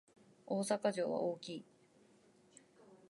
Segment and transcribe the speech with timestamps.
[0.47, 1.65] 大阪城は大きい